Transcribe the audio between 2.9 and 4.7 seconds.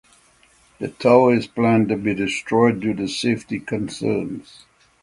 to safety concerns.